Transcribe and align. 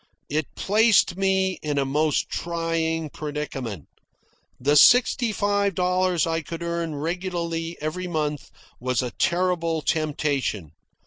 It 0.31 0.47
placed 0.55 1.15
me 1.15 1.59
in 1.61 1.77
a 1.77 1.85
most 1.85 2.27
trying 2.27 3.11
predicament. 3.11 3.85
The 4.59 4.75
sixty 4.75 5.31
five 5.31 5.75
dollars 5.75 6.25
I 6.25 6.41
could 6.41 6.63
earn 6.63 6.95
regularly 6.95 7.77
every 7.79 8.07
month 8.07 8.49
was 8.79 9.03
a 9.03 9.11
terrible 9.19 9.83
temptation. 9.83 10.71